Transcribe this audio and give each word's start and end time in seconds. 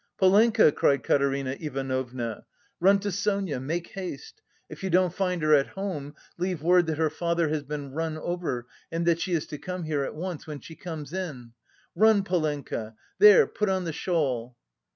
"Polenka," 0.17 0.71
cried 0.71 1.03
Katerina 1.03 1.55
Ivanovna, 1.59 2.43
"run 2.79 2.97
to 3.01 3.11
Sonia, 3.11 3.59
make 3.59 3.89
haste. 3.89 4.41
If 4.67 4.83
you 4.83 4.89
don't 4.89 5.13
find 5.13 5.43
her 5.43 5.53
at 5.53 5.67
home, 5.67 6.15
leave 6.39 6.63
word 6.63 6.87
that 6.87 6.97
her 6.97 7.11
father 7.11 7.49
has 7.49 7.61
been 7.61 7.91
run 7.91 8.17
over 8.17 8.65
and 8.91 9.05
that 9.05 9.19
she 9.21 9.33
is 9.33 9.45
to 9.45 9.59
come 9.59 9.83
here 9.83 10.03
at 10.03 10.15
once... 10.15 10.47
when 10.47 10.59
she 10.59 10.75
comes 10.75 11.13
in. 11.13 11.51
Run, 11.93 12.23
Polenka! 12.23 12.95
there, 13.19 13.45
put 13.45 13.69
on 13.69 13.83
the 13.83 13.93
shawl." 13.93 14.57